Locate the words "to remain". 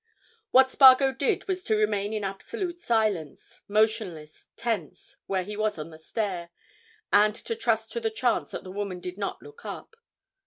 1.65-2.11